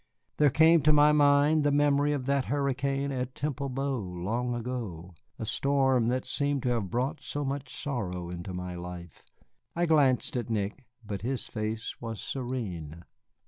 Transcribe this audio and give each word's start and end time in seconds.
There 0.37 0.49
came 0.49 0.81
to 0.81 0.91
my 0.91 1.11
mind 1.11 1.63
the 1.63 1.71
memory 1.71 2.11
of 2.11 2.25
that 2.25 2.45
hurricane 2.45 3.11
at 3.11 3.35
Temple 3.35 3.69
Bow 3.69 3.99
long 3.99 4.55
ago, 4.55 5.13
a 5.37 5.45
storm 5.45 6.07
that 6.07 6.25
seemed 6.25 6.63
to 6.63 6.69
have 6.69 6.89
brought 6.89 7.21
so 7.21 7.45
much 7.45 7.71
sorrow 7.71 8.31
into 8.31 8.51
my 8.51 8.73
life. 8.73 9.23
I 9.75 9.85
glanced 9.85 10.35
at 10.35 10.49
Nick, 10.49 10.87
but 11.05 11.21
his 11.21 11.45
face 11.45 11.97
was 12.01 12.19
serene. 12.19 13.03